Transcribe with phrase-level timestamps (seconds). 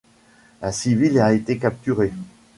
[0.63, 2.11] Un civil a été capturé?!